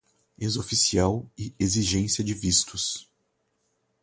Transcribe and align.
ex-oficial 0.39 1.29
e 1.37 1.53
exigência 1.59 2.23
de 2.23 2.33
vistos 2.33 3.07